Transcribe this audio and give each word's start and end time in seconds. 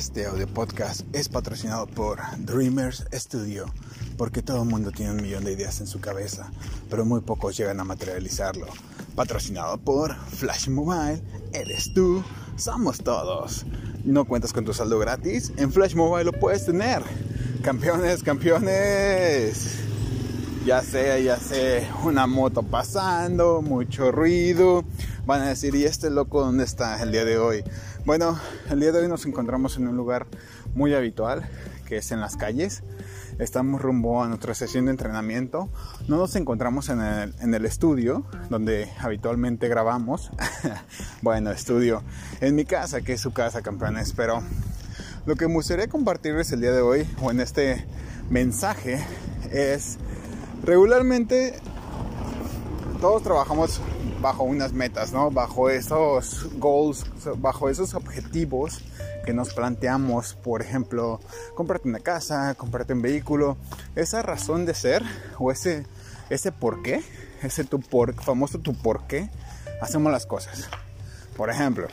Este 0.00 0.24
audio 0.24 0.46
podcast 0.46 1.02
es 1.14 1.28
patrocinado 1.28 1.86
por 1.86 2.20
Dreamers 2.38 3.04
Studio, 3.12 3.66
porque 4.16 4.40
todo 4.40 4.62
el 4.62 4.68
mundo 4.70 4.92
tiene 4.92 5.12
un 5.12 5.20
millón 5.20 5.44
de 5.44 5.52
ideas 5.52 5.78
en 5.82 5.86
su 5.86 6.00
cabeza, 6.00 6.50
pero 6.88 7.04
muy 7.04 7.20
pocos 7.20 7.54
llegan 7.54 7.80
a 7.80 7.84
materializarlo. 7.84 8.66
Patrocinado 9.14 9.76
por 9.76 10.16
Flash 10.16 10.70
Mobile, 10.70 11.22
eres 11.52 11.92
tú, 11.92 12.24
somos 12.56 12.96
todos. 13.04 13.66
¿No 14.02 14.24
cuentas 14.24 14.54
con 14.54 14.64
tu 14.64 14.72
saldo 14.72 14.98
gratis? 14.98 15.52
En 15.58 15.70
Flash 15.70 15.94
Mobile 15.94 16.24
lo 16.24 16.32
puedes 16.32 16.64
tener. 16.64 17.02
Campeones, 17.62 18.22
campeones. 18.22 19.80
Ya 20.64 20.82
sé, 20.82 21.22
ya 21.22 21.36
sé, 21.36 21.86
una 22.04 22.26
moto 22.26 22.62
pasando, 22.62 23.60
mucho 23.60 24.10
ruido. 24.10 24.82
Van 25.26 25.42
a 25.42 25.48
decir, 25.48 25.74
¿y 25.74 25.84
este 25.84 26.10
loco 26.10 26.40
dónde 26.40 26.64
está 26.64 27.02
el 27.02 27.12
día 27.12 27.24
de 27.24 27.38
hoy? 27.38 27.62
Bueno, 28.04 28.38
el 28.70 28.80
día 28.80 28.90
de 28.90 29.00
hoy 29.00 29.08
nos 29.08 29.26
encontramos 29.26 29.76
en 29.76 29.86
un 29.86 29.96
lugar 29.96 30.26
muy 30.74 30.94
habitual, 30.94 31.48
que 31.86 31.98
es 31.98 32.10
en 32.10 32.20
las 32.20 32.36
calles. 32.36 32.82
Estamos 33.38 33.80
rumbo 33.82 34.22
a 34.22 34.28
nuestra 34.28 34.54
sesión 34.54 34.86
de 34.86 34.92
entrenamiento. 34.92 35.68
No 36.08 36.16
nos 36.16 36.34
encontramos 36.36 36.88
en 36.88 37.00
el, 37.00 37.34
en 37.40 37.54
el 37.54 37.66
estudio, 37.66 38.24
donde 38.48 38.90
habitualmente 38.98 39.68
grabamos. 39.68 40.30
bueno, 41.22 41.50
estudio 41.50 42.02
en 42.40 42.54
mi 42.54 42.64
casa, 42.64 43.02
que 43.02 43.12
es 43.12 43.20
su 43.20 43.32
casa, 43.32 43.62
campeones. 43.62 44.12
Pero 44.14 44.42
lo 45.26 45.36
que 45.36 45.46
me 45.48 45.54
gustaría 45.54 45.88
compartirles 45.88 46.50
el 46.52 46.62
día 46.62 46.72
de 46.72 46.80
hoy, 46.80 47.06
o 47.22 47.30
en 47.30 47.40
este 47.40 47.86
mensaje, 48.30 49.04
es 49.50 49.98
regularmente 50.62 51.60
todos 53.00 53.22
trabajamos 53.22 53.80
bajo 54.20 54.42
unas 54.44 54.72
metas, 54.72 55.12
¿no? 55.12 55.30
Bajo 55.30 55.70
esos 55.70 56.48
goals, 56.58 57.06
bajo 57.38 57.70
esos 57.70 57.94
objetivos 57.94 58.80
que 59.24 59.32
nos 59.32 59.54
planteamos, 59.54 60.34
por 60.34 60.60
ejemplo, 60.60 61.20
comprarte 61.54 61.88
una 61.88 62.00
casa, 62.00 62.54
comprarte 62.54 62.92
un 62.92 63.02
vehículo, 63.02 63.56
esa 63.96 64.22
razón 64.22 64.66
de 64.66 64.74
ser 64.74 65.02
o 65.38 65.50
ese 65.50 65.86
ese 66.28 66.52
por 66.52 66.82
qué, 66.82 67.02
ese 67.42 67.64
tu 67.64 67.80
por, 67.80 68.14
famoso 68.14 68.58
tu 68.58 68.74
por 68.74 69.06
qué 69.06 69.28
hacemos 69.80 70.12
las 70.12 70.26
cosas. 70.26 70.68
Por 71.36 71.50
ejemplo, 71.50 71.88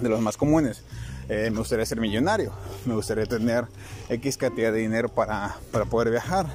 de 0.00 0.08
los 0.08 0.20
más 0.20 0.36
comunes, 0.36 0.82
eh, 1.28 1.50
me 1.50 1.58
gustaría 1.58 1.86
ser 1.86 2.00
millonario, 2.00 2.52
me 2.86 2.94
gustaría 2.94 3.26
tener 3.26 3.66
X 4.08 4.38
cantidad 4.38 4.72
de 4.72 4.78
dinero 4.78 5.08
para, 5.08 5.56
para 5.70 5.84
poder 5.84 6.10
viajar, 6.10 6.46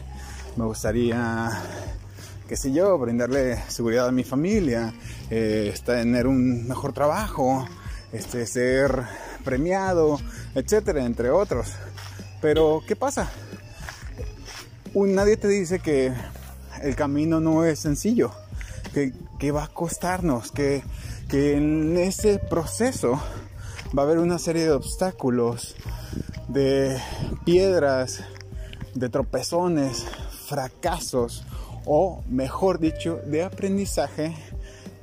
me 0.58 0.66
gustaría 0.66 1.52
qué 2.48 2.56
sé 2.56 2.72
yo, 2.72 2.98
brindarle 2.98 3.62
seguridad 3.70 4.08
a 4.08 4.12
mi 4.12 4.24
familia, 4.24 4.94
eh, 5.30 5.74
tener 5.86 6.28
un 6.28 6.68
mejor 6.68 6.94
trabajo, 6.94 7.66
este, 8.12 8.46
ser 8.46 9.04
premiado, 9.44 10.20
etcétera, 10.56 11.06
entre 11.06 11.30
otros. 11.30 11.72
Pero, 12.42 12.82
¿qué 12.88 12.96
pasa? 12.96 13.30
nadie 14.94 15.38
te 15.38 15.48
dice 15.48 15.80
que 15.80 16.14
el 16.82 16.96
camino 16.96 17.40
no 17.40 17.66
es 17.66 17.80
sencillo, 17.80 18.32
que, 18.94 19.52
va 19.52 19.66
a 19.66 19.68
costarnos, 19.68 20.52
que 20.52 20.84
en 21.32 21.98
ese 21.98 22.38
proceso 22.38 23.20
va 23.98 24.04
a 24.04 24.06
haber 24.06 24.20
una 24.20 24.40
serie 24.40 24.64
de 24.64 24.72
obstáculos, 24.72 25.76
de 26.48 27.00
piedras, 27.46 28.24
de 28.94 29.10
tropezones, 29.10 30.06
fracasos, 30.48 31.44
o 31.86 32.23
mejor 32.30 32.80
dicho, 32.80 33.20
de 33.26 33.44
aprendizaje 33.44 34.36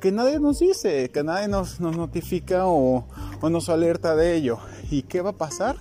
que 0.01 0.11
nadie 0.11 0.39
nos 0.39 0.59
dice, 0.59 1.11
que 1.11 1.23
nadie 1.23 1.47
nos, 1.47 1.79
notifica 1.79 2.65
o, 2.65 3.05
nos 3.43 3.69
alerta 3.69 4.15
de 4.15 4.35
ello. 4.35 4.57
¿Y 4.89 5.03
qué 5.03 5.21
va 5.21 5.29
a 5.29 5.37
pasar? 5.37 5.75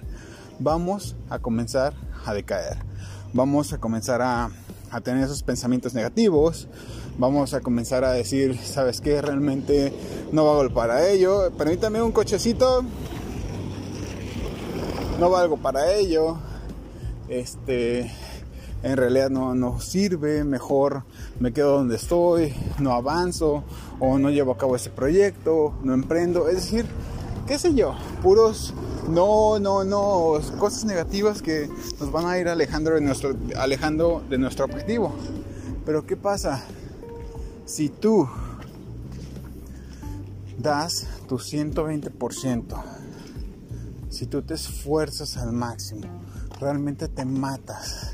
Vamos 0.59 1.17
a 1.31 1.39
comenzar 1.39 1.95
a 2.27 2.35
decaer. 2.35 2.77
Vamos 3.33 3.73
a 3.73 3.79
comenzar 3.79 4.21
a, 4.21 4.51
a 4.91 5.01
tener 5.01 5.25
esos 5.25 5.43
pensamientos 5.43 5.95
negativos. 5.95 6.69
Vamos 7.17 7.55
a 7.55 7.61
comenzar 7.61 8.05
a 8.05 8.13
decir, 8.13 8.59
¿sabes 8.59 9.01
qué? 9.01 9.23
Realmente 9.23 9.93
no 10.33 10.45
valgo 10.45 10.75
para 10.75 11.09
ello. 11.09 11.51
Permítame 11.57 12.03
un 12.03 12.13
cochecito. 12.13 12.85
No 15.19 15.31
valgo 15.31 15.57
para 15.57 15.93
ello. 15.93 16.37
Este, 17.31 18.11
en 18.83 18.97
realidad 18.97 19.31
no, 19.31 19.55
no 19.55 19.81
sirve, 19.81 20.45
mejor 20.45 21.05
me 21.39 21.53
quedo 21.53 21.79
donde 21.79 21.97
estoy, 21.97 22.55
no 22.79 22.93
avanzo 22.93 23.65
o 23.99 24.19
no 24.19 24.31
llevo 24.31 24.53
a 24.53 24.59
cabo 24.59 24.77
ese 24.77 24.91
proyecto, 24.91 25.75
no 25.83 25.95
emprendo, 25.95 26.49
es 26.49 26.57
decir, 26.57 26.87
qué 27.47 27.59
sé 27.59 27.75
yo, 27.75 27.95
puros 28.23 28.75
no, 29.09 29.59
no, 29.59 29.85
no, 29.85 30.41
cosas 30.59 30.85
negativas 30.85 31.43
que 31.43 31.69
nos 31.99 32.13
van 32.13 32.27
a 32.27 32.39
ir 32.39 32.49
alejando 32.49 32.91
de 32.91 33.01
nuestro, 33.01 33.37
alejando 33.57 34.23
de 34.29 34.39
nuestro 34.39 34.65
objetivo. 34.67 35.13
Pero 35.85 36.07
¿qué 36.07 36.17
pasa? 36.17 36.63
Si 37.65 37.89
tú 37.89 38.29
das 40.59 41.07
tu 41.29 41.37
120%, 41.37 42.83
si 44.11 44.27
tú 44.27 44.43
te 44.43 44.55
esfuerzas 44.55 45.37
al 45.37 45.53
máximo, 45.53 46.03
realmente 46.61 47.09
te 47.09 47.25
matas, 47.25 48.10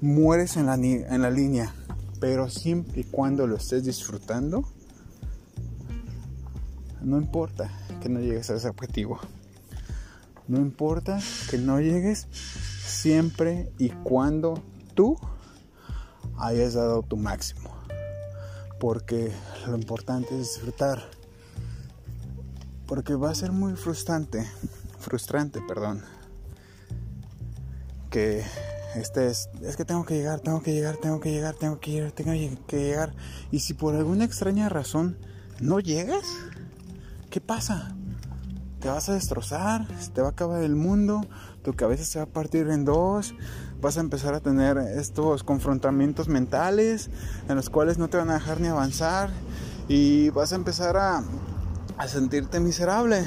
mueres 0.00 0.56
en 0.56 0.66
la, 0.66 0.74
en 0.74 1.22
la 1.22 1.30
línea, 1.30 1.74
pero 2.20 2.48
siempre 2.48 3.00
y 3.00 3.04
cuando 3.04 3.46
lo 3.46 3.56
estés 3.56 3.84
disfrutando, 3.84 4.64
no 7.02 7.18
importa 7.18 7.70
que 8.00 8.08
no 8.08 8.20
llegues 8.20 8.50
a 8.50 8.56
ese 8.56 8.68
objetivo. 8.68 9.18
No 10.48 10.58
importa 10.58 11.20
que 11.48 11.58
no 11.58 11.80
llegues 11.80 12.26
siempre 12.84 13.72
y 13.78 13.90
cuando 13.90 14.62
tú 14.94 15.16
hayas 16.36 16.74
dado 16.74 17.02
tu 17.02 17.16
máximo. 17.16 17.70
Porque 18.78 19.32
lo 19.66 19.76
importante 19.76 20.34
es 20.34 20.54
disfrutar. 20.54 21.02
Porque 22.86 23.14
va 23.14 23.30
a 23.30 23.34
ser 23.34 23.52
muy 23.52 23.76
frustrante, 23.76 24.44
frustrante, 24.98 25.60
perdón, 25.66 26.02
que 28.10 28.42
este 28.94 29.28
es, 29.28 29.48
es 29.62 29.76
que 29.76 29.84
tengo 29.84 30.04
que 30.04 30.14
llegar, 30.14 30.40
tengo 30.40 30.62
que 30.62 30.72
llegar, 30.72 30.96
tengo 30.96 31.20
que 31.20 31.30
llegar, 31.30 31.54
tengo 31.54 31.78
que 31.78 31.90
llegar, 31.90 32.12
tengo 32.12 32.32
que 32.66 32.76
llegar. 32.76 33.14
Y 33.50 33.60
si 33.60 33.74
por 33.74 33.94
alguna 33.94 34.24
extraña 34.24 34.68
razón 34.68 35.16
no 35.60 35.78
llegas, 35.78 36.24
¿qué 37.30 37.40
pasa? 37.40 37.94
Te 38.80 38.88
vas 38.88 39.08
a 39.08 39.14
destrozar, 39.14 39.86
te 40.14 40.22
va 40.22 40.28
a 40.28 40.30
acabar 40.30 40.62
el 40.62 40.74
mundo, 40.74 41.20
tu 41.62 41.74
cabeza 41.74 42.04
se 42.04 42.18
va 42.18 42.24
a 42.24 42.28
partir 42.28 42.68
en 42.68 42.84
dos, 42.84 43.34
vas 43.80 43.96
a 43.96 44.00
empezar 44.00 44.34
a 44.34 44.40
tener 44.40 44.78
estos 44.78 45.44
confrontamientos 45.44 46.28
mentales 46.28 47.10
en 47.48 47.56
los 47.56 47.70
cuales 47.70 47.98
no 47.98 48.08
te 48.08 48.16
van 48.16 48.30
a 48.30 48.34
dejar 48.34 48.60
ni 48.60 48.68
avanzar 48.68 49.30
y 49.86 50.30
vas 50.30 50.52
a 50.52 50.56
empezar 50.56 50.96
a, 50.96 51.22
a 51.98 52.08
sentirte 52.08 52.58
miserable. 52.58 53.24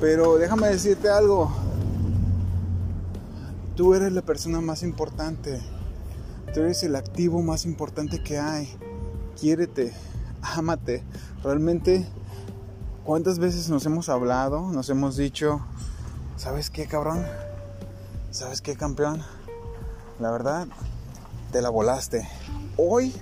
Pero 0.00 0.38
déjame 0.38 0.68
decirte 0.68 1.08
algo, 1.08 1.54
Tú 3.76 3.94
eres 3.94 4.12
la 4.12 4.20
persona 4.20 4.60
más 4.60 4.82
importante. 4.82 5.60
Tú 6.52 6.60
eres 6.60 6.82
el 6.82 6.94
activo 6.94 7.40
más 7.40 7.64
importante 7.64 8.22
que 8.22 8.38
hay. 8.38 8.68
Quiérete, 9.40 9.94
ámate. 10.42 11.02
Realmente, 11.42 12.06
¿cuántas 13.04 13.38
veces 13.38 13.70
nos 13.70 13.86
hemos 13.86 14.10
hablado? 14.10 14.70
Nos 14.70 14.90
hemos 14.90 15.16
dicho, 15.16 15.60
¿sabes 16.36 16.68
qué, 16.68 16.86
cabrón? 16.86 17.24
¿Sabes 18.30 18.60
qué, 18.60 18.76
campeón? 18.76 19.22
La 20.20 20.30
verdad, 20.30 20.66
te 21.50 21.62
la 21.62 21.70
volaste. 21.70 22.28
Hoy 22.76 23.14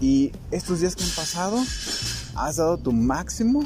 y 0.00 0.30
estos 0.52 0.78
días 0.80 0.94
que 0.94 1.02
han 1.02 1.10
pasado, 1.10 1.58
has 2.36 2.56
dado 2.56 2.78
tu 2.78 2.92
máximo, 2.92 3.64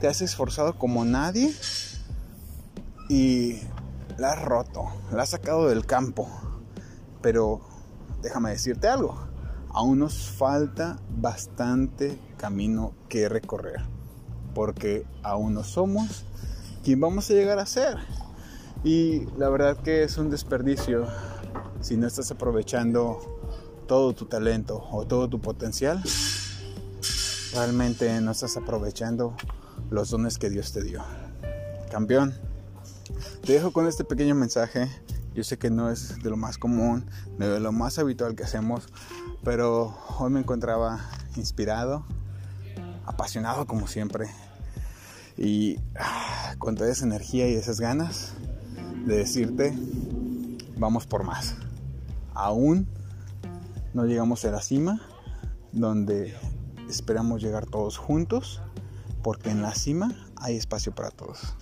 te 0.00 0.06
has 0.06 0.20
esforzado 0.22 0.78
como 0.78 1.04
nadie 1.04 1.52
y 3.08 3.58
la 4.18 4.32
has 4.32 4.42
roto, 4.42 4.84
la 5.12 5.22
has 5.22 5.30
sacado 5.30 5.68
del 5.68 5.86
campo. 5.86 6.28
Pero 7.20 7.60
déjame 8.22 8.50
decirte 8.50 8.88
algo, 8.88 9.16
aún 9.70 9.98
nos 9.98 10.30
falta 10.30 10.98
bastante 11.10 12.18
camino 12.36 12.92
que 13.08 13.28
recorrer, 13.28 13.82
porque 14.54 15.06
aún 15.22 15.54
no 15.54 15.64
somos 15.64 16.24
quien 16.82 17.00
vamos 17.00 17.30
a 17.30 17.34
llegar 17.34 17.58
a 17.58 17.66
ser. 17.66 17.98
Y 18.84 19.24
la 19.38 19.48
verdad 19.48 19.78
que 19.78 20.04
es 20.04 20.18
un 20.18 20.30
desperdicio 20.30 21.06
si 21.80 21.96
no 21.96 22.06
estás 22.06 22.30
aprovechando 22.30 23.18
todo 23.86 24.12
tu 24.12 24.26
talento 24.26 24.86
o 24.90 25.06
todo 25.06 25.28
tu 25.28 25.40
potencial. 25.40 26.02
Realmente 27.54 28.20
no 28.20 28.32
estás 28.32 28.56
aprovechando 28.56 29.34
los 29.90 30.10
dones 30.10 30.38
que 30.38 30.50
Dios 30.50 30.72
te 30.72 30.82
dio. 30.82 31.02
Campeón. 31.90 32.53
Te 33.44 33.52
dejo 33.52 33.72
con 33.72 33.86
este 33.86 34.04
pequeño 34.04 34.34
mensaje. 34.34 34.88
Yo 35.34 35.44
sé 35.44 35.58
que 35.58 35.68
no 35.68 35.90
es 35.90 36.22
de 36.22 36.30
lo 36.30 36.36
más 36.38 36.56
común, 36.56 37.04
de 37.38 37.60
lo 37.60 37.72
más 37.72 37.98
habitual 37.98 38.34
que 38.34 38.42
hacemos, 38.42 38.88
pero 39.42 39.94
hoy 40.18 40.30
me 40.30 40.40
encontraba 40.40 41.10
inspirado, 41.36 42.06
apasionado 43.04 43.66
como 43.66 43.86
siempre. 43.86 44.30
Y 45.36 45.78
ah, 45.98 46.54
con 46.56 46.74
toda 46.74 46.90
esa 46.90 47.04
energía 47.04 47.46
y 47.46 47.52
esas 47.52 47.80
ganas 47.80 48.32
de 49.04 49.18
decirte, 49.18 49.76
vamos 50.78 51.06
por 51.06 51.22
más. 51.22 51.56
Aún 52.32 52.88
no 53.92 54.06
llegamos 54.06 54.42
a 54.46 54.52
la 54.52 54.62
cima 54.62 55.02
donde 55.70 56.34
esperamos 56.88 57.42
llegar 57.42 57.66
todos 57.66 57.98
juntos, 57.98 58.62
porque 59.22 59.50
en 59.50 59.60
la 59.60 59.74
cima 59.74 60.14
hay 60.36 60.56
espacio 60.56 60.94
para 60.94 61.10
todos. 61.10 61.54